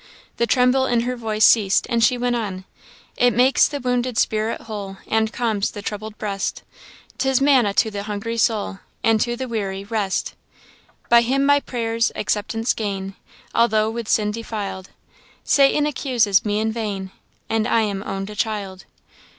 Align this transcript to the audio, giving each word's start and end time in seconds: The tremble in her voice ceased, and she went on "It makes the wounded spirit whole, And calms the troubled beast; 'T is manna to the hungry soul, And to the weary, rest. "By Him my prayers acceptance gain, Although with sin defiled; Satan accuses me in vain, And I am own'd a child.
The 0.37 0.47
tremble 0.47 0.87
in 0.87 1.01
her 1.01 1.15
voice 1.15 1.45
ceased, 1.45 1.85
and 1.87 2.03
she 2.03 2.17
went 2.17 2.35
on 2.35 2.65
"It 3.17 3.35
makes 3.35 3.67
the 3.67 3.79
wounded 3.79 4.17
spirit 4.17 4.61
whole, 4.61 4.97
And 5.07 5.31
calms 5.31 5.69
the 5.69 5.83
troubled 5.83 6.17
beast; 6.17 6.63
'T 7.19 7.29
is 7.29 7.39
manna 7.39 7.71
to 7.75 7.91
the 7.91 8.01
hungry 8.01 8.37
soul, 8.37 8.79
And 9.03 9.21
to 9.21 9.35
the 9.35 9.47
weary, 9.47 9.83
rest. 9.83 10.33
"By 11.07 11.21
Him 11.21 11.45
my 11.45 11.59
prayers 11.59 12.11
acceptance 12.15 12.73
gain, 12.73 13.13
Although 13.53 13.91
with 13.91 14.09
sin 14.09 14.31
defiled; 14.31 14.89
Satan 15.43 15.85
accuses 15.85 16.43
me 16.43 16.57
in 16.59 16.71
vain, 16.71 17.11
And 17.47 17.67
I 17.67 17.81
am 17.81 18.01
own'd 18.01 18.31
a 18.31 18.35
child. 18.35 18.85